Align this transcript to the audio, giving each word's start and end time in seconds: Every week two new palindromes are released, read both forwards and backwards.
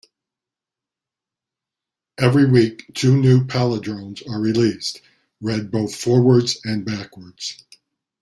Every 2.17 2.47
week 2.49 2.89
two 2.95 3.15
new 3.15 3.43
palindromes 3.45 4.27
are 4.27 4.39
released, 4.41 4.99
read 5.41 5.69
both 5.69 5.95
forwards 5.95 6.59
and 6.65 6.83
backwards. 6.83 7.63